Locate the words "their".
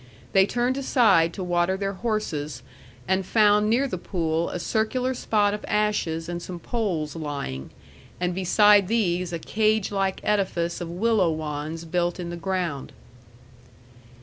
1.77-1.93